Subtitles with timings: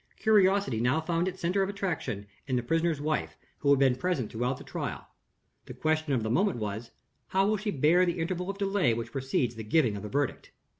[0.17, 4.31] Curiosity now found its center of attraction in the prisoner's wife who had been present
[4.31, 5.07] throughout the trial.
[5.67, 6.89] The question of the moment was:
[7.27, 10.53] How will she bear the interval of delay which precedes the giving of the verdict?